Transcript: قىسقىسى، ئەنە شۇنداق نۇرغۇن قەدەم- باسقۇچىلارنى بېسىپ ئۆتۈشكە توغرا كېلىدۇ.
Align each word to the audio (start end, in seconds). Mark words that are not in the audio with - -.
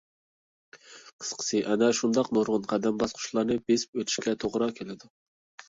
قىسقىسى، 1.23 1.61
ئەنە 1.73 1.91
شۇنداق 1.99 2.33
نۇرغۇن 2.39 2.67
قەدەم- 2.73 2.97
باسقۇچىلارنى 3.05 3.61
بېسىپ 3.69 4.03
ئۆتۈشكە 4.03 4.37
توغرا 4.47 4.75
كېلىدۇ. 4.83 5.15